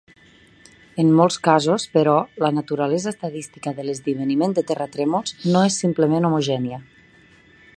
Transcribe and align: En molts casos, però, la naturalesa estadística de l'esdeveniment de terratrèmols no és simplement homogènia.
En 1.01 1.09
molts 1.17 1.35
casos, 1.47 1.85
però, 1.97 2.15
la 2.43 2.51
naturalesa 2.59 3.11
estadística 3.15 3.75
de 3.81 3.85
l'esdeveniment 3.89 4.57
de 4.59 4.65
terratrèmols 4.73 5.37
no 5.57 5.63
és 5.67 5.79
simplement 5.85 6.31
homogènia. 6.31 6.81